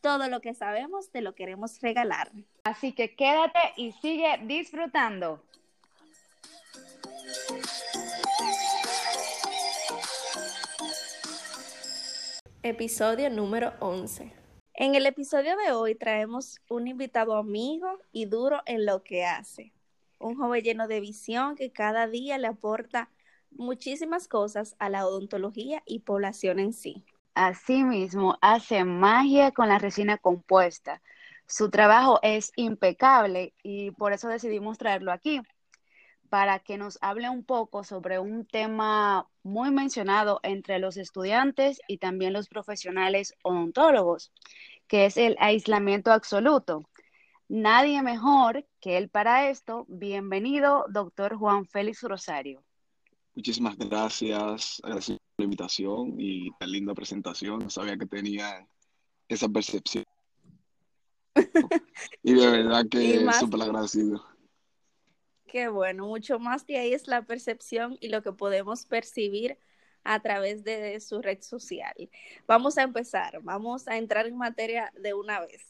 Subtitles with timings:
[0.00, 2.30] Todo lo que sabemos te lo queremos regalar.
[2.64, 5.42] Así que quédate y sigue disfrutando.
[12.62, 14.32] Episodio número 11.
[14.74, 19.72] En el episodio de hoy traemos un invitado amigo y duro en lo que hace.
[20.18, 23.08] Un joven lleno de visión que cada día le aporta
[23.50, 27.04] muchísimas cosas a la odontología y población en sí.
[27.36, 31.02] Asimismo, hace magia con la resina compuesta.
[31.46, 35.42] Su trabajo es impecable y por eso decidimos traerlo aquí,
[36.30, 41.98] para que nos hable un poco sobre un tema muy mencionado entre los estudiantes y
[41.98, 44.32] también los profesionales odontólogos,
[44.88, 46.88] que es el aislamiento absoluto.
[47.48, 49.84] Nadie mejor que él para esto.
[49.88, 52.64] Bienvenido, doctor Juan Félix Rosario.
[53.34, 54.80] Muchísimas gracias,
[55.38, 57.58] la invitación y tan linda presentación.
[57.60, 58.66] No sabía que tenía
[59.28, 60.04] esa percepción.
[62.22, 64.24] y de verdad que súper agradecido.
[65.46, 69.58] Qué bueno, mucho más de ahí es la percepción y lo que podemos percibir
[70.02, 71.94] a través de su red social.
[72.46, 75.62] Vamos a empezar, vamos a entrar en materia de una vez.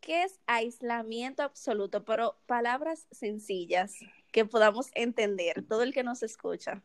[0.00, 2.04] ¿Qué es aislamiento absoluto?
[2.04, 3.94] Pero palabras sencillas
[4.32, 6.82] que podamos entender, todo el que nos escucha.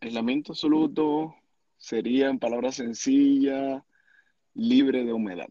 [0.00, 1.34] Aislamiento absoluto
[1.76, 3.82] sería, en palabras sencillas,
[4.54, 5.48] libre de humedad.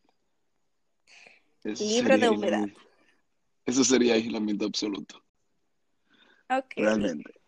[1.63, 2.67] libre de humedad.
[3.65, 5.23] Eso sería aislamiento absoluto.
[6.49, 6.73] Ok.
[6.77, 7.39] Realmente.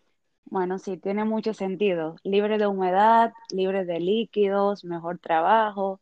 [0.44, 2.16] Bueno, sí, tiene mucho sentido.
[2.22, 6.00] Libre de humedad, libre de líquidos, mejor trabajo,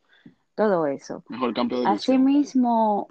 [0.54, 1.24] todo eso.
[1.28, 3.08] Mejor cambio de Asimismo,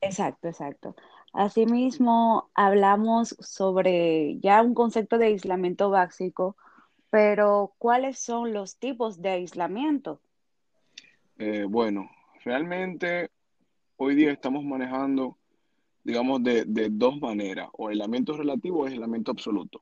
[0.00, 0.96] exacto, exacto.
[1.32, 6.56] Asimismo, hablamos sobre ya un concepto de aislamiento básico,
[7.12, 10.22] pero ¿cuáles son los tipos de aislamiento?
[11.36, 12.10] Eh, bueno,
[12.42, 13.28] realmente
[13.96, 15.36] hoy día estamos manejando,
[16.02, 19.78] digamos, de, dos maneras, o aislamiento relativo o aislamiento absoluto.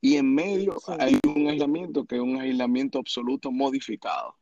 [0.00, 4.34] Y en medio hay un aislamiento que es un aislamiento absoluto modificado.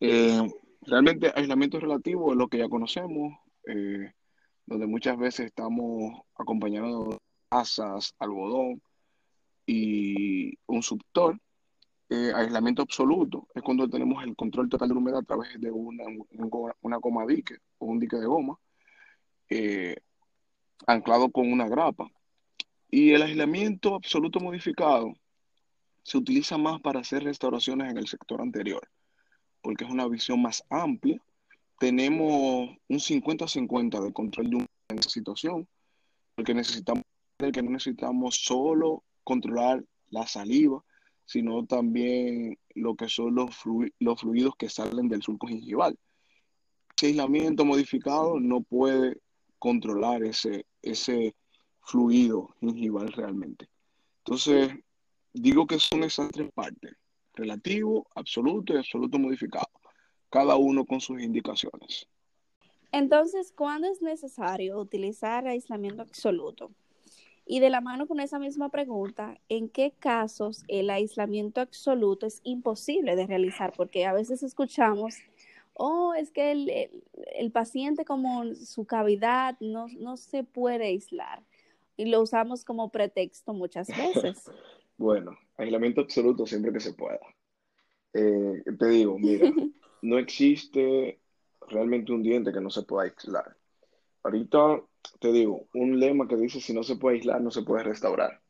[0.00, 3.38] Eh, realmente aislamiento relativo es lo que ya conocemos,
[3.68, 4.14] eh,
[4.66, 7.18] donde muchas veces estamos acompañados de
[7.50, 8.82] asas, algodón
[10.82, 11.38] subtor.
[12.10, 15.70] Eh, aislamiento absoluto es cuando tenemos el control total de la humedad a través de
[15.70, 16.04] una,
[16.80, 18.58] una goma dique o un dique de goma
[19.50, 19.96] eh,
[20.86, 22.10] anclado con una grapa.
[22.90, 25.12] Y el aislamiento absoluto modificado
[26.02, 28.88] se utiliza más para hacer restauraciones en el sector anterior,
[29.60, 31.20] porque es una visión más amplia
[31.78, 35.68] tenemos un 50-50 de control de una situación,
[36.34, 37.04] porque necesitamos
[37.38, 40.82] que no necesitamos solo controlar la saliva,
[41.24, 43.56] sino también lo que son los,
[43.98, 45.98] los fluidos que salen del surco gingival.
[46.96, 49.18] Ese aislamiento modificado no puede
[49.58, 51.34] controlar ese, ese
[51.82, 53.68] fluido gingival realmente.
[54.18, 54.72] Entonces,
[55.32, 56.94] digo que son esas tres partes,
[57.34, 59.68] relativo, absoluto y absoluto modificado
[60.30, 62.06] cada uno con sus indicaciones.
[62.92, 66.70] Entonces, ¿cuándo es necesario utilizar aislamiento absoluto?
[67.50, 72.42] Y de la mano con esa misma pregunta, ¿en qué casos el aislamiento absoluto es
[72.44, 73.72] imposible de realizar?
[73.74, 75.14] Porque a veces escuchamos,
[75.72, 76.52] oh, es que
[77.38, 81.42] el, paciente como su cavidad no, no, se puede aislar.
[81.96, 84.44] Y lo usamos como pretexto muchas veces.
[84.98, 87.18] bueno, aislamiento absoluto siempre que se pueda.
[88.12, 89.50] Eh, te digo, mira,
[90.02, 91.18] no existe
[91.66, 93.56] realmente un diente que no se pueda aislar.
[94.22, 94.80] Ahorita
[95.20, 98.40] te digo, un lema que dice si no se puede aislar, no se puede restaurar.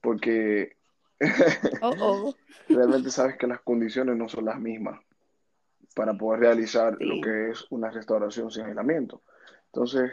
[0.00, 0.76] Porque
[2.68, 5.00] realmente sabes que las condiciones no son las mismas
[5.94, 9.22] para poder realizar lo que es una restauración sin aislamiento.
[9.66, 10.10] Entonces,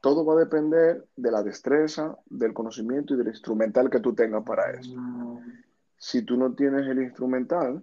[0.00, 4.44] todo va a depender de la destreza, del conocimiento y del instrumental que tú tengas
[4.44, 4.94] para eso.
[4.96, 5.62] Mm.
[5.96, 7.82] Si tú no tienes el instrumental,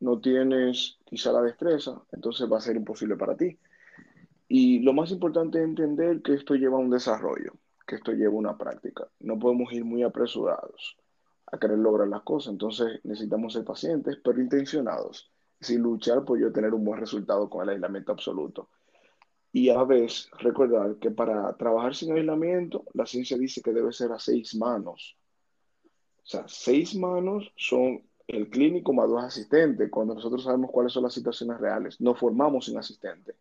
[0.00, 3.58] no tienes quizá la destreza, entonces va a ser imposible para ti.
[4.48, 7.52] Y lo más importante es entender que esto lleva un desarrollo,
[7.86, 9.06] que esto lleva una práctica.
[9.20, 10.96] No podemos ir muy apresurados
[11.52, 15.30] a querer lograr las cosas, entonces necesitamos ser pacientes, pero intencionados,
[15.60, 18.70] sin luchar por yo tener un buen resultado con el aislamiento absoluto.
[19.52, 24.12] Y a vez recordar que para trabajar sin aislamiento, la ciencia dice que debe ser
[24.12, 25.16] a seis manos.
[26.22, 31.02] O sea, seis manos son el clínico más dos asistentes, cuando nosotros sabemos cuáles son
[31.02, 31.98] las situaciones reales.
[32.00, 33.36] No formamos sin asistente,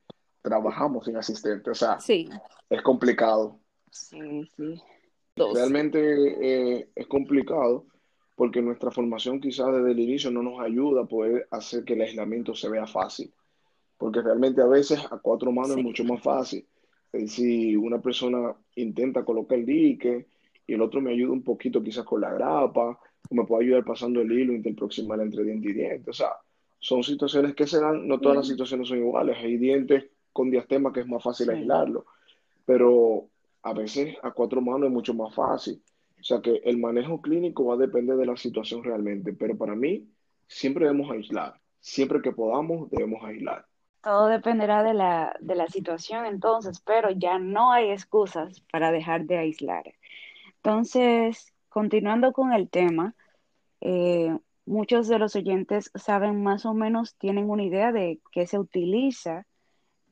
[0.47, 1.69] trabajamos sin asistente.
[1.69, 2.29] O sea, Sí,
[2.69, 3.59] es complicado.
[3.91, 4.81] Sí, sí.
[5.35, 5.53] dos.
[5.53, 5.99] Realmente
[6.79, 7.85] eh, es complicado
[8.35, 12.01] porque nuestra formación quizás desde el inicio no nos ayuda a poder hacer que el
[12.01, 13.33] aislamiento se vea fácil.
[13.97, 15.79] Porque realmente a veces a cuatro manos Sí.
[15.79, 16.65] es mucho más fácil.
[17.11, 20.27] Decir, una persona intenta colocar el dique
[20.67, 22.99] y el otro me ayuda un poquito quizás con la grapa,
[23.29, 26.09] o me puede ayudar pasando el hilo interproximal entre diente y diente.
[26.11, 26.29] O sea,
[26.77, 28.53] son situaciones que se dan, no todas las Ujú.
[28.53, 29.37] situaciones son iguales.
[29.39, 30.05] Hay dientes
[30.37, 31.53] con diastema que es más fácil Sí.
[31.53, 32.05] aislarlo,
[32.65, 33.27] pero
[33.63, 35.81] a veces a cuatro manos es mucho más fácil.
[36.19, 39.75] O sea que el manejo clínico va a depender de la situación realmente, pero para
[39.75, 40.07] mí
[40.47, 41.59] siempre debemos aislar.
[41.79, 43.65] Siempre que podamos debemos aislar.
[44.03, 49.25] Todo dependerá de la, de la situación entonces, pero ya no hay excusas para dejar
[49.25, 49.85] de aislar.
[50.57, 53.15] Entonces, continuando con el tema,
[53.81, 58.59] eh, muchos de los oyentes saben más o menos, tienen una idea de qué se
[58.59, 59.45] utiliza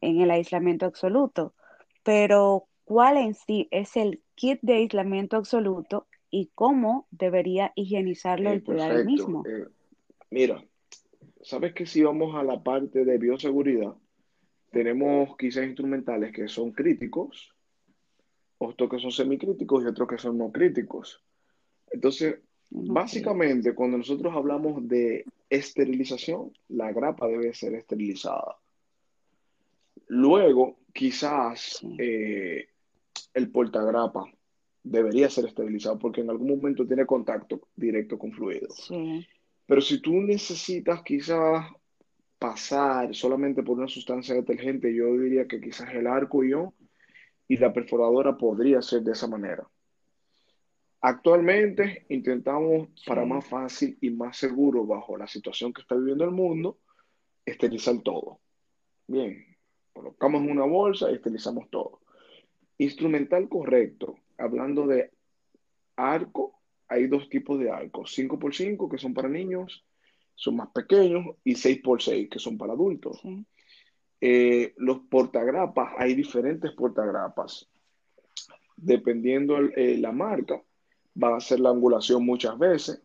[0.06, 1.54] en el aislamiento absoluto,
[2.04, 8.54] pero ¿cuál en sí es el kit de aislamiento absoluto y cómo debería higienizarlo Eh,
[8.54, 9.06] el el perfecto.
[9.06, 9.44] mismo?
[9.48, 9.68] Eh,
[10.31, 10.63] mira,
[11.42, 13.96] sabes que si vamos a la parte de bioseguridad,
[14.72, 17.56] tenemos quizás instrumentales que son críticos,
[18.57, 21.24] otros que son semicríticos y otros que son no críticos.
[21.92, 28.57] Entonces, básicamente, cuando nosotros hablamos de esterilización, la grapa debe ser esterilizada.
[30.07, 32.68] Luego, quizás eh,
[33.34, 34.25] el portagrapa
[34.84, 38.69] debería ser esterilizado porque en algún momento tiene contacto directo con fluido.
[38.69, 39.25] sí,
[39.66, 41.66] Pero si tú necesitas quizás
[42.38, 46.72] pasar solamente por una sustancia detergente, yo diría que quizás el arco ion
[47.48, 49.68] y la perforadora podría ser de esa manera.
[51.02, 56.31] Actualmente intentamos, para más fácil y más seguro bajo la situación que está viviendo el
[56.31, 56.80] mundo,
[57.46, 58.40] esterilizar todo.
[59.07, 59.55] Bien,
[59.95, 62.01] colocamos en una bolsa y esterilizamos todo.
[62.77, 65.12] Instrumental correcto, hablando de
[65.95, 66.59] arco,
[66.89, 69.86] hay dos tipos de arcos, 5x5 que son para niños,
[70.36, 73.19] son más pequeños, y 6x6 que son para adultos.
[73.21, 73.45] sí,
[74.19, 77.69] Eh, los portagrapas, hay diferentes portagrapas.
[78.75, 80.62] Dependiendo eh, la marca,
[81.21, 83.01] va a ser la angulación muchas veces,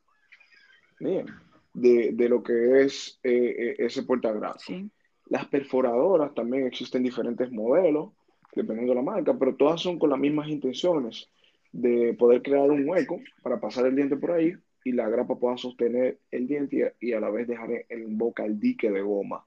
[0.98, 1.26] bien,
[1.72, 4.58] de, de lo que es eh, eh, ese portagrapa.
[4.58, 4.90] sí,
[5.30, 8.10] Las perforadoras también existen diferentes modelos,
[8.52, 11.30] dependiendo de la marca, pero todas son con las mismas intenciones
[11.70, 14.54] de poder crear un hueco para pasar el diente por ahí
[14.84, 18.58] y la grapa pueda sostener el diente y, a la vez dejar en boca el
[18.58, 19.44] dique de goma.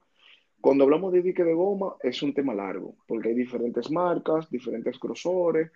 [0.58, 4.98] Cuando hablamos de dique de goma es un tema largo, porque hay diferentes marcas, diferentes
[4.98, 5.70] grosores,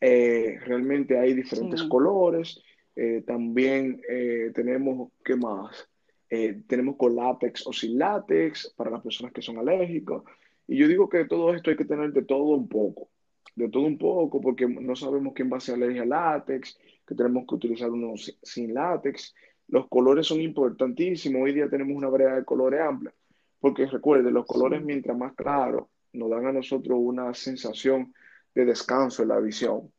[0.00, 2.60] eh, realmente hay diferentes sí, colores,
[2.96, 5.88] eh, también eh, tenemos, ¿qué más?
[6.36, 10.20] Eh, tenemos con látex o sin látex para las personas que son alérgicas.
[10.66, 13.08] Y yo digo que de todo esto hay que tener de todo un poco,
[13.54, 16.76] de todo un poco, porque no sabemos quién va a ser alergia al látex,
[17.06, 19.32] que tenemos que utilizar uno si- sin látex.
[19.68, 21.42] Los colores son importantísimos.
[21.42, 23.14] Hoy día tenemos una variedad de colores amplia,
[23.60, 28.12] porque recuerde, los colores sí, mientras más claros nos dan a nosotros una sensación
[28.56, 29.92] de descanso en la visión.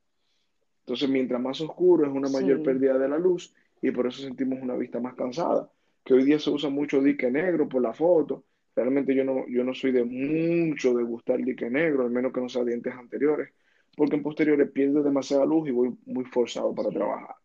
[0.79, 4.21] Entonces, mientras más oscuro es una mayor sí, pérdida de la luz y por eso
[4.21, 5.69] sentimos una vista más cansada.
[6.05, 8.45] Que hoy día se usa mucho dique negro por la foto.
[8.75, 12.41] Realmente yo no, yo no soy de mucho de gustar dique negro, al menos que
[12.41, 13.49] no sea dientes anteriores,
[13.97, 17.35] porque en posteriores pierdo demasiada luz y voy muy forzado para trabajar.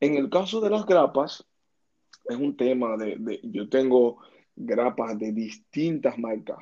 [0.00, 1.46] En el caso de las grapas,
[2.28, 4.18] es un tema de, de- yo tengo
[4.56, 6.58] grapas de distintas marcas,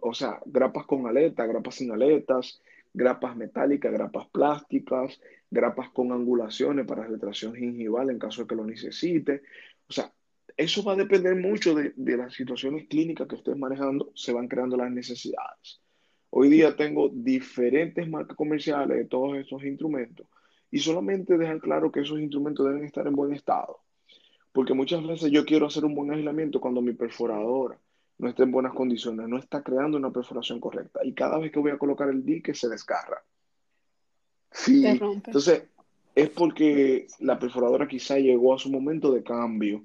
[0.00, 2.62] o sea, grapas con aletas, grapas sin aletas,
[2.94, 8.64] grapas metálicas, grapas plásticas, grapas con angulaciones para retracción gingival en caso de que lo
[8.64, 9.42] necesite.
[9.88, 10.10] O sea,
[10.56, 14.48] eso va a depender mucho de, de las situaciones clínicas que estés manejando, se van
[14.48, 15.80] creando las necesidades.
[16.30, 20.26] Hoy día tengo diferentes marcas comerciales de todos estos instrumentos
[20.70, 23.80] y solamente dejar claro que esos instrumentos deben estar en buen estado.
[24.52, 27.78] Porque muchas veces yo quiero hacer un buen aislamiento cuando mi perforadora
[28.18, 31.00] no está en buenas condiciones, no está creando una perforación correcta.
[31.04, 33.22] Y cada vez que voy a colocar el dique se desgarra.
[34.50, 35.64] Sí, entonces
[36.14, 39.82] es porque la perforadora quizá llegó a su momento de cambio.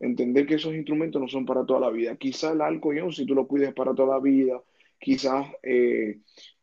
[0.00, 2.16] Entender que esos instrumentos no son para toda la vida.
[2.16, 4.62] Quizá el arco ion, si tú lo cuides para toda la vida,
[4.98, 6.20] quizás eh,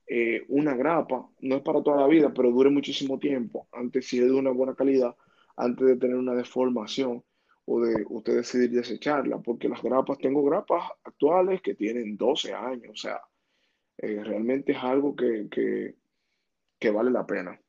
[0.08, 3.68] eh, una grapa no es para toda la vida, pero dure muchísimo tiempo.
[3.72, 5.16] Antes, si es de una buena calidad,
[5.58, 7.24] antes de tener una deformación
[7.66, 12.92] o de usted decidir desecharla, porque las grapas, tengo grapas actuales que tienen 12 años,
[12.92, 13.22] o sea,
[13.98, 15.96] eh, realmente es algo que, que,
[16.80, 17.60] que vale la pena.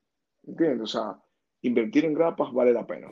[0.44, 0.82] ¿Entiendes?
[0.82, 1.23] O sea,
[1.62, 3.08] invertir en grapas vale la pena.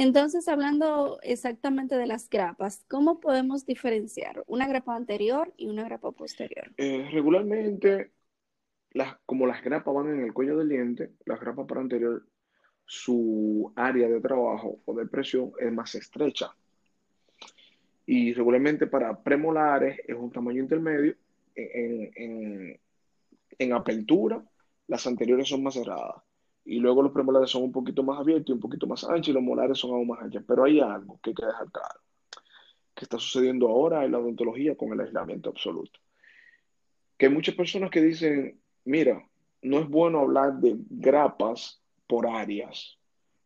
[0.00, 6.10] Entonces, hablando exactamente de las grapas, ¿cómo podemos diferenciar una grapa anterior y una grapa
[6.12, 6.72] posterior?
[6.78, 8.10] Eh, regularmente,
[9.26, 12.26] como las grapas van en el cuello del diente, las grapas para anterior,
[12.86, 16.46] su área de trabajo o de presión es más estrecha.
[18.06, 21.14] Y regularmente para premolares es un tamaño intermedio.
[21.54, 22.80] En,
[23.58, 24.42] en apertura,
[24.86, 26.22] las anteriores son más cerradas
[26.64, 29.32] y luego los premolares son un poquito más abiertos y un poquito más anchos y
[29.32, 30.44] los molares son aún más anchos.
[30.46, 32.00] Pero hay algo que hay que dejar claro,
[32.94, 35.98] que está sucediendo ahora en la odontología con el aislamiento absoluto.
[37.16, 39.26] Que hay muchas personas que dicen, mira,
[39.62, 42.98] no es bueno hablar de grapas por áreas,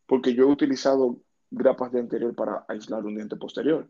[0.06, 1.18] porque yo he utilizado
[1.50, 3.88] grapas de anterior para aislar un diente posterior.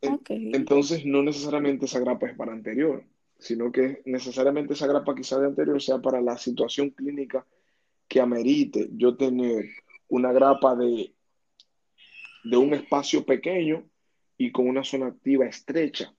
[0.00, 0.52] Okay.
[0.54, 3.04] Entonces, no necesariamente esa grapa es para anterior
[3.38, 7.46] sino que necesariamente esa grapa quizá de anterior sea para la situación clínica
[8.08, 9.66] que amerite yo tener
[10.08, 11.12] una grapa de,
[12.44, 13.84] de un espacio pequeño
[14.36, 16.12] y con una zona activa estrecha.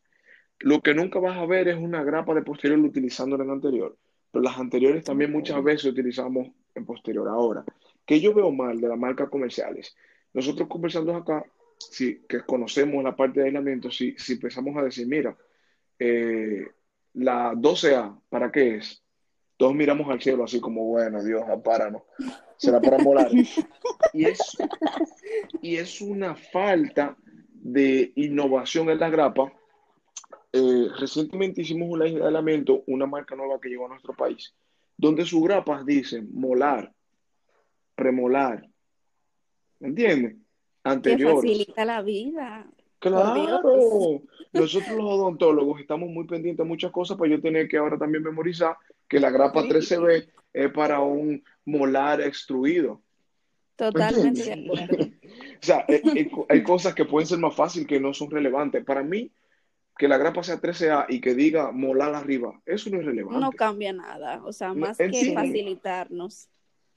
[0.60, 3.98] Lo que nunca vas a ver es una grapa de posterior utilizando en anterior,
[4.32, 7.28] pero las anteriores también muchas veces utilizamos en posterior.
[7.28, 7.64] Ahora,
[8.06, 9.96] que yo veo mal de las marcas comerciales,
[10.34, 11.46] nosotros conversando acá,
[11.78, 15.36] sí, que conocemos la parte de aislamiento, si, si empezamos a decir, mira,
[15.98, 16.68] eh,
[17.20, 19.04] la 12A, ¿para qué es?
[19.58, 22.04] Todos miramos al cielo así como, bueno, Dios, apáranos.
[22.56, 23.30] Será para molar.
[24.14, 24.58] y, es,
[25.62, 27.18] y es una falta
[27.54, 29.52] de innovación en la grapa.
[30.54, 34.54] Eh, recientemente hicimos un aislamiento, una marca nueva que llegó a nuestro país,
[34.98, 36.94] donde sus grapas dicen molar,
[37.96, 38.68] premolar.
[39.80, 40.38] ¿Me entiendes?
[40.84, 41.42] Anteriores.
[41.42, 42.66] Que facilita la vida.
[43.00, 47.98] Claro, nosotros los odontólogos estamos muy pendientes de muchas cosas para yo tener que ahora
[47.98, 48.76] también memorizar
[49.08, 53.02] que la grapa 13B es para un molar extruido.
[53.76, 55.06] Totalmente de acuerdo.
[55.24, 58.30] o sea, hay, eh, eh, hay, cosas que pueden ser más fáciles que no son
[58.30, 58.84] relevantes.
[58.84, 59.32] Para mí,
[59.98, 63.40] que la grapa sea 13A y que diga molar arriba, eso no es relevante.
[63.40, 66.50] No cambia nada, o sea, más que facilitarnos.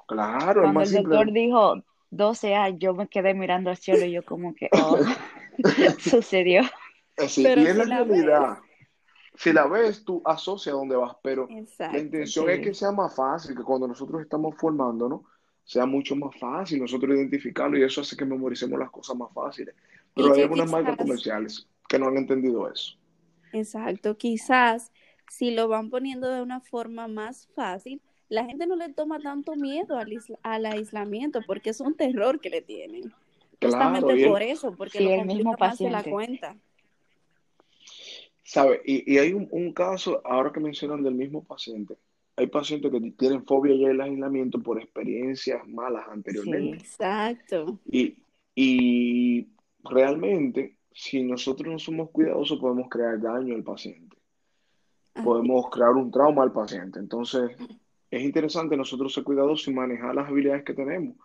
[0.07, 1.83] Claro, Cuando es más el doctor dijo
[2.13, 4.99] 12A, yo me quedé mirando al cielo y yo como que, oh,
[5.99, 6.63] sucedió.
[7.29, 8.59] Sí, y es la, realidad.
[9.35, 13.15] Si la ves, tú asocia dónde vas, pero Exacto, la intención es que sea más
[13.15, 15.23] fácil, que cuando nosotros estamos formándonos,
[15.65, 19.75] sea mucho más fácil nosotros identificarlo y eso hace que memoricemos las cosas más fáciles.
[20.15, 20.83] Pero hay algunas quizás...
[20.83, 22.97] marcas comerciales que no han entendido eso.
[23.53, 24.91] Exacto, quizás
[25.29, 29.57] si lo van poniendo de una forma más fácil, la gente no le toma tanto
[29.57, 30.11] miedo al,
[30.43, 33.13] al aislamiento porque es un terror que le tienen.
[33.69, 35.93] Claro, Justamente por eso, porque sí, lo el mismo paciente.
[35.93, 36.57] la cuenta.
[38.43, 38.83] ¿Sabe?
[38.85, 41.97] Y, y hay un, un, caso, ahora que mencionan del mismo paciente,
[42.37, 46.81] hay pacientes que tienen fobia ya del aislamiento por experiencias malas anteriormente.
[46.81, 47.79] Sí, exacto.
[47.87, 48.19] Y,
[48.55, 49.49] y
[49.85, 54.17] realmente, si nosotros no somos cuidadosos, podemos crear daño al paciente.
[55.23, 56.99] Podemos crear un trauma al paciente.
[56.99, 57.53] Entonces,
[58.11, 61.17] es interesante nosotros ser cuidadosos y manejar las habilidades que tenemos.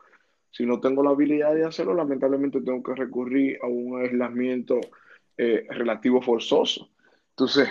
[0.52, 4.80] Si no tengo la habilidad de hacerlo, lamentablemente tengo que recurrir a un aislamiento
[5.38, 6.90] eh, relativo forzoso.
[7.32, 7.68] Entonces,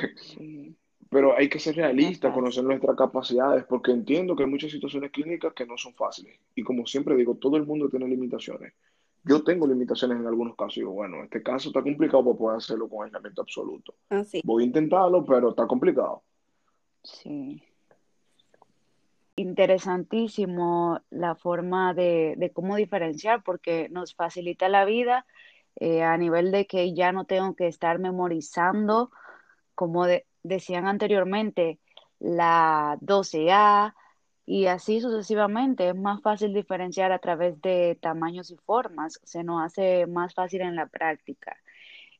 [1.10, 5.52] pero hay que ser realista, conocer nuestras capacidades, porque entiendo que hay muchas situaciones clínicas
[5.54, 6.38] que no son fáciles.
[6.54, 8.72] Y como siempre digo, todo el mundo tiene limitaciones.
[9.24, 10.76] Yo tengo limitaciones en algunos casos.
[10.76, 13.94] Y digo, bueno, este caso está complicado para poder hacerlo con aislamiento absoluto.
[14.08, 14.40] Así.
[14.44, 16.22] Voy a intentarlo, pero está complicado.
[17.02, 17.62] Sí.
[19.36, 25.26] Interesantísimo la forma de, cómo diferenciar, porque nos facilita la vida
[25.76, 29.10] eh, a nivel de que ya no tengo que estar memorizando,
[29.74, 31.78] como de, decían anteriormente,
[32.18, 33.94] la 12A
[34.46, 35.90] y así sucesivamente.
[35.90, 40.62] Es más fácil diferenciar a través de tamaños y formas, se nos hace más fácil
[40.62, 41.58] en la práctica.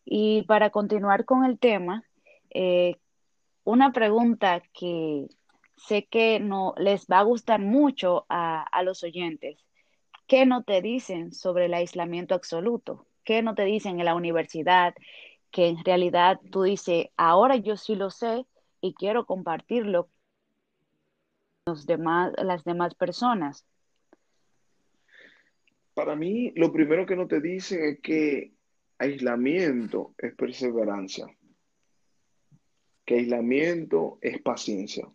[0.05, 2.05] Y para continuar con el tema,
[2.51, 2.97] eh,
[3.65, 5.29] una pregunta que
[5.77, 9.59] sé que no les va a gustar mucho a, a, los oyentes.
[10.27, 13.07] ¿Qué no te dicen sobre el aislamiento absoluto?
[13.25, 14.95] ¿Qué no te dicen en la universidad?
[15.51, 18.47] Que en realidad tú dices, ahora yo sí lo sé
[18.81, 20.13] y quiero compartirlo con
[21.67, 23.67] los demás, las demás personas.
[25.95, 28.53] Para mí, lo primero que no te dicen es que
[28.99, 31.27] aislamiento es perseverancia,
[33.05, 35.09] que aislamiento es paciencia.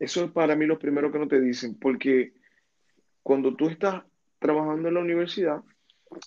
[0.00, 2.32] Eso es para mí lo primero que no te dicen, porque
[3.22, 4.02] cuando tú estás
[4.38, 5.62] trabajando en la universidad,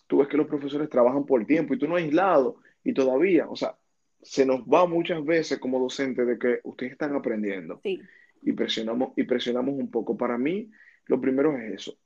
[0.05, 3.55] tú ves que los profesores trabajan por tiempo y tú no aislado y todavía, o
[3.55, 3.75] sea,
[4.21, 9.23] se nos va muchas veces como docentes de que ustedes están aprendiendo y presionamos y
[9.23, 10.15] presionamos un poco.
[10.15, 10.69] Para mí,
[11.07, 11.97] lo primero es eso.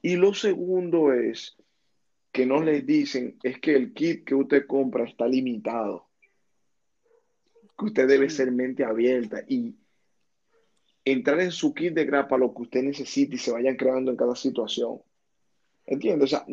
[0.00, 1.56] Y lo segundo es
[2.30, 6.06] que no les dicen es que el kit que usted compra está limitado.
[7.76, 9.74] Que usted debe ser mente abierta y
[11.12, 14.16] entrar en su kit de grapa lo que usted necesite y se vayan creando en
[14.16, 15.00] cada situación.
[15.86, 16.32] ¿Entiendes?
[16.32, 16.44] O sea,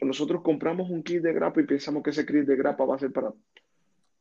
[0.00, 2.98] nosotros compramos un kit de grapa y pensamos que ese kit de grapa va a
[2.98, 3.32] ser para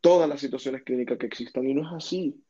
[0.02, 2.44] todas las situaciones clínicas que existan y no es así.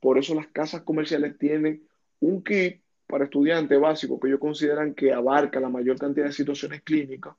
[0.00, 1.82] Por eso las casas comerciales tienen
[2.20, 6.82] un kit para estudiantes básico que ellos consideran que abarca la mayor cantidad de situaciones
[6.82, 7.34] clínicas,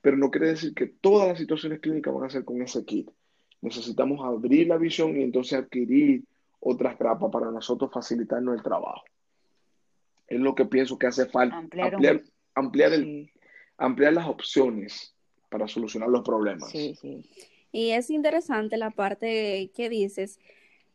[0.00, 3.10] pero no quiere decir que todas las situaciones clínicas van a ser con ese kit.
[3.62, 6.24] Necesitamos abrir la visión y entonces adquirir
[6.68, 9.04] otras grapas para nosotros facilitarnos el trabajo.
[10.26, 11.94] Es lo que pienso que hace falta, ampliar,
[12.54, 12.92] ampliar,
[13.76, 15.14] ampliar, las opciones
[15.48, 16.68] para solucionar los problemas.
[16.68, 17.24] Sí, sí.
[17.70, 20.40] Y es interesante la parte que dices,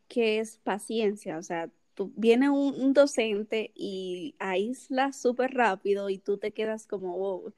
[0.08, 6.36] que es paciencia, o sea, tú, viene un, docente y aísla súper rápido y tú
[6.36, 7.54] te quedas como, wow,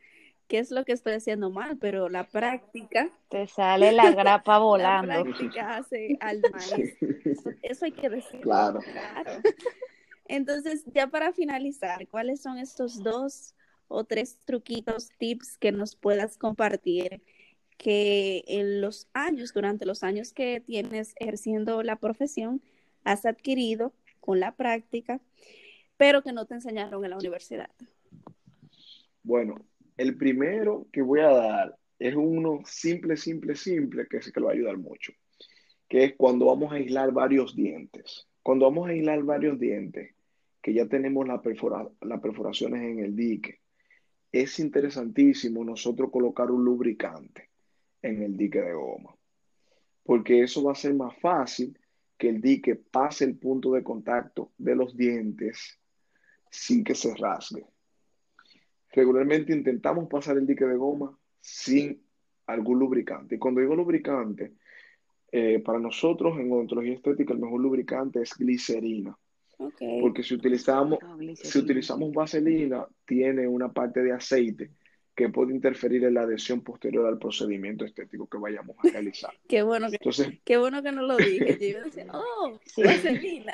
[0.49, 1.79] ¿qué es lo que estoy haciendo mal?
[1.79, 3.11] Pero la práctica...
[3.29, 5.13] Te sale la grapa volando.
[5.13, 7.09] La práctica hace al maestro.
[7.63, 8.41] Eso, hay que decir.
[8.41, 8.81] Claro.
[10.27, 13.55] Entonces, ya para finalizar, ¿cuáles son estos dos
[13.89, 17.23] o tres truquitos, tips que nos puedas compartir
[17.77, 22.63] que en los años, durante los años que tienes ejerciendo la profesión,
[23.05, 25.21] has adquirido con la práctica,
[25.97, 27.71] pero que no te enseñaron en la universidad?
[29.23, 29.57] Bueno,
[29.97, 34.47] el primero que voy a dar es uno simple, simple, simple, que sé que lo
[34.47, 35.13] va a ayudar mucho,
[35.89, 38.27] que es cuando vamos a aislar varios dientes.
[38.43, 40.15] Cuando vamos a aislar varios dientes,
[40.61, 41.41] que ya tenemos las
[42.21, 43.61] perforaciones en el dique,
[44.33, 47.51] es interesantísimo nosotros colocar un lubricante
[48.03, 49.17] en el dique de goma,
[50.03, 51.79] porque eso va a ser más fácil
[52.19, 55.79] que el dique pase el punto de contacto de los dientes
[56.51, 57.65] sin que se rasgue.
[58.95, 62.01] Regularmente intentamos pasar el dique de goma sin
[62.47, 63.35] algún lubricante.
[63.35, 64.53] Y cuando digo lubricante,
[65.33, 69.19] eh, para nosotros en odontología estética el mejor lubricante es glicerina.
[70.01, 74.71] Porque si utilizamos, ah, si utilizamos vaselina, tiene una parte de aceite
[75.15, 79.33] que puede interferir en la adhesión posterior al procedimiento estético que vayamos a realizar.
[79.49, 81.57] qué, bueno que, Entonces, qué bueno que no lo dije.
[81.61, 83.53] Yo iba a decir, oh, vaselina.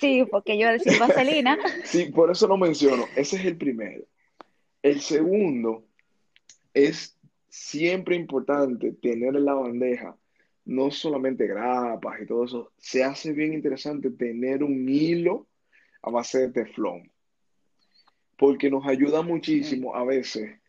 [0.00, 1.58] sí, porque yo iba a decir vaselina.
[1.84, 3.04] Sí, por eso lo menciono.
[3.16, 4.04] Ese es el primero.
[4.84, 5.86] El segundo
[6.74, 7.18] es
[7.48, 10.14] siempre importante tener en la bandeja
[10.66, 15.46] no solamente grapas y todo eso, se hace bien interesante tener un hilo
[16.02, 17.10] a base de teflón,
[18.36, 20.60] porque nos ayuda muchísimo a veces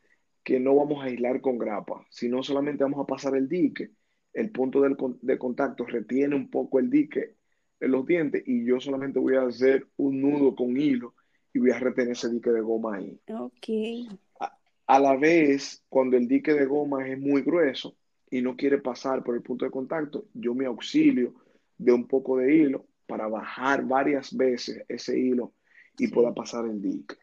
[0.45, 3.89] que no vamos a aislar con grapa, sino solamente vamos a pasar el dique,
[4.31, 7.35] el punto de contacto retiene un poco el dique
[7.81, 11.14] en los dientes y yo solamente voy a hacer un nudo con hilo
[11.55, 13.17] y voy a retener ese dique de goma ahí.
[13.29, 14.11] Ok.
[14.41, 17.95] A, a la vez, cuando el dique de goma es muy grueso
[18.29, 21.33] y no quiere pasar por el punto de contacto, yo me auxilio
[21.77, 25.53] de un poco de hilo para bajar varias veces ese hilo
[25.97, 27.15] y pueda pasar el dique.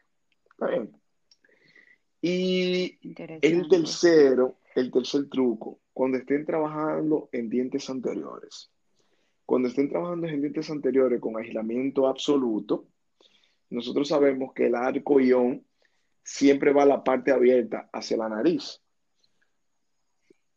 [0.49, 0.91] ¿Está bien?
[2.19, 2.97] Y
[3.39, 8.71] el tercero, el tercer truco, cuando estén trabajando en dientes anteriores.
[9.45, 12.87] Cuando estén trabajando en dientes anteriores con aislamiento absoluto,
[13.73, 15.65] nosotros sabemos que el arco ión
[16.23, 18.81] siempre va a la parte abierta hacia la nariz.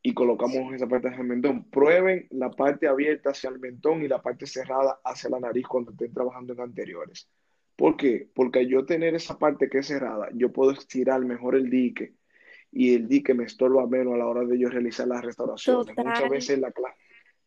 [0.02, 1.68] Y colocamos esa parte hacia el mentón.
[1.70, 5.90] Prueben la parte abierta hacia el mentón y la parte cerrada hacia la nariz cuando
[5.92, 7.28] estén trabajando en anteriores.
[7.74, 8.28] ¿Por qué?
[8.34, 12.14] Porque yo tener esa parte que es cerrada, yo puedo estirar mejor el dique
[12.70, 15.96] y el dique me estorba menos a la hora de yo realizar las restauraciones.
[15.96, 16.98] Muchas veces la clase.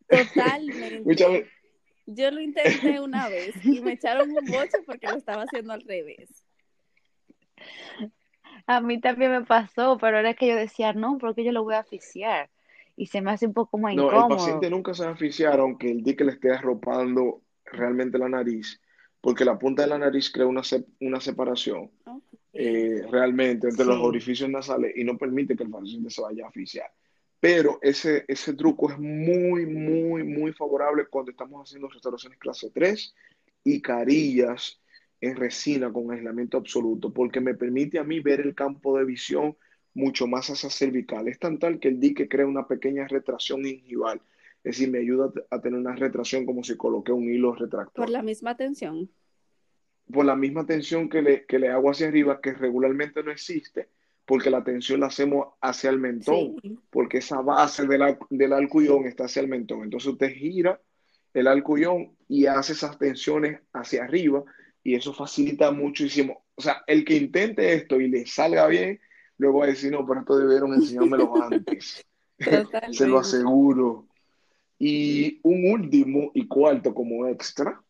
[0.08, 1.02] Totalmente.
[1.06, 1.59] Muchas veces.
[2.16, 5.82] Yo lo intenté una vez y me echaron un boche porque lo estaba haciendo al
[5.82, 6.44] revés.
[8.66, 11.76] A mí también me pasó, pero era que yo decía, no, porque yo lo voy
[11.76, 12.50] a asfixiar.
[12.96, 14.12] Y se me hace un poco más incómodo.
[14.12, 18.18] No, el paciente nunca se va a asfixiar aunque el dique le esté arropando realmente
[18.18, 18.80] la nariz
[19.22, 20.62] porque la punta de la nariz crea una,
[21.02, 21.92] una separación
[22.54, 26.48] eh, realmente entre los orificios nasales y no permite que el paciente se vaya a
[26.48, 26.90] asfixiar.
[27.40, 33.16] Pero ese, ese truco es muy, muy, muy favorable cuando estamos haciendo restauraciones clase 3
[33.64, 34.82] y carillas
[35.22, 39.58] en resina con aislamiento absoluto, porque me permite a mí ver el campo de visión
[39.94, 41.28] mucho más hacia cervical.
[41.28, 44.22] Es tan tal que el dique crea una pequeña retracción gingival
[44.64, 48.06] es decir, me ayuda a tener una retracción como si coloqué un hilo retractor.
[48.06, 49.10] Por la misma tensión.
[50.12, 53.90] Por la misma tensión que le, que le hago hacia arriba, que regularmente no existe,
[54.30, 56.56] porque la tensión la hacemos hacia el mentón,
[56.92, 59.82] porque esa base del, del arcullón está hacia el mentón.
[59.82, 60.80] Entonces usted gira
[61.34, 64.44] el arcullón y hace esas tensiones hacia arriba
[64.84, 66.46] y eso facilita muchísimo.
[66.54, 69.00] O sea, el que intente esto y le salga bien,
[69.40, 72.06] luego va a decir, no, pero esto debieron enseñármelo antes.
[72.92, 74.10] Se lo aseguro.
[74.78, 77.82] Y un último y cuarto como extra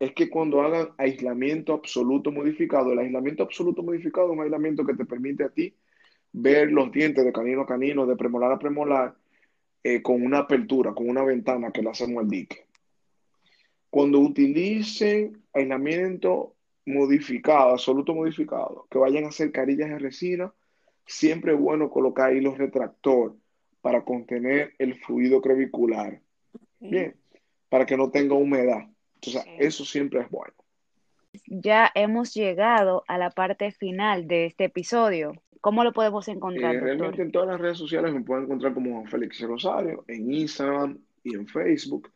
[0.00, 4.94] es que cuando hagan aislamiento absoluto modificado, el aislamiento absoluto modificado es un aislamiento que
[4.94, 5.72] te permite a ti
[6.34, 9.14] ver los dientes de canino a canino, de premolar a premolar,
[9.84, 12.66] eh, con una apertura, con una ventana que le hacemos al dique.
[13.88, 20.52] Cuando utilicen aislamiento modificado, absoluto modificado, que vayan a hacer carillas de resina,
[21.06, 23.36] siempre es bueno colocar ahí los retractor
[23.80, 26.20] para contener el fluido crevicular.
[26.80, 27.14] Bien,
[27.68, 28.88] para que no tenga humedad.
[29.14, 30.54] Entonces, eso siempre es bueno.
[31.46, 35.34] Ya hemos llegado a la parte final de este episodio.
[35.64, 36.74] ¿Cómo lo podemos encontrar?
[36.74, 40.98] Eh, realmente en todas las redes sociales me pueden encontrar como Félix Rosario, en Instagram
[41.22, 42.12] y en Facebook.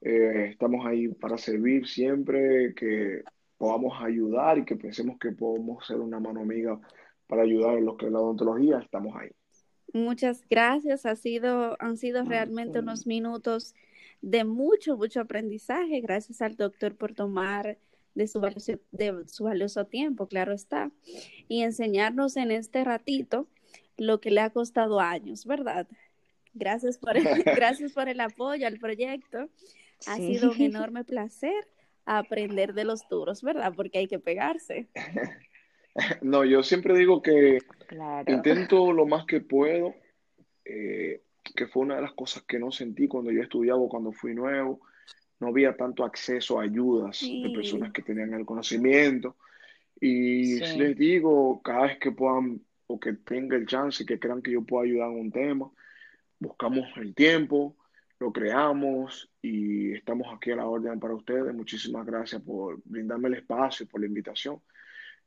[0.00, 3.20] Eh, estamos ahí para servir siempre que
[3.58, 6.80] podamos ayudar y que pensemos que podemos ser una mano amiga
[7.26, 9.28] para ayudar en los que es la odontología, estamos ahí.
[9.92, 11.04] Muchas gracias.
[11.04, 13.74] Ha sido, han sido realmente unos minutos
[14.22, 16.00] de mucho, mucho aprendizaje.
[16.00, 17.76] Gracias al doctor por tomar
[18.16, 20.90] de su, valioso, de su valioso tiempo, claro está,
[21.48, 23.46] y enseñarnos en este ratito
[23.98, 25.86] lo que le ha costado años, ¿verdad?
[26.54, 29.50] Gracias por el, gracias por el apoyo al proyecto.
[30.06, 31.68] Ha sido un enorme placer
[32.06, 33.74] aprender de los duros, ¿verdad?
[33.76, 34.88] Porque hay que pegarse.
[36.20, 37.56] No, yo siempre digo que
[38.26, 39.94] intento lo más que puedo,
[40.62, 41.22] eh,
[41.54, 44.82] que fue una de las cosas que no sentí cuando yo estudiaba, cuando fui nuevo.
[45.40, 49.36] No había tanto acceso a ayudas de personas que tenían el conocimiento.
[50.00, 54.18] Y si les digo, cada vez que puedan o que tenga el chance y que
[54.18, 55.70] crean que yo puedo ayudar en un tema,
[56.38, 57.76] buscamos el tiempo,
[58.18, 61.54] lo creamos y estamos aquí a la orden para ustedes.
[61.54, 64.60] Muchísimas gracias por brindarme el espacio, por la invitación.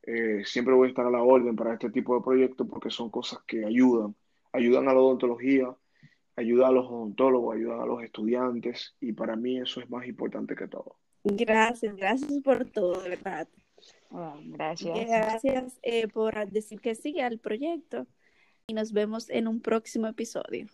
[0.04, 3.10] Eh, siempre voy a estar a la orden para este tipo de proyectos porque son
[3.10, 4.16] cosas que ayudan,
[4.54, 5.76] ayudan a la odontología,
[6.40, 10.56] ayudan a los odontólogos, ayudan a los estudiantes y para mí eso es más importante
[10.56, 10.96] que todo.
[11.24, 13.48] Gracias, gracias por todo, de verdad.
[14.46, 15.08] gracias.
[15.08, 18.08] Gracias eh, por decir que sí al proyecto
[18.68, 20.68] y nos vemos en un próximo episodio.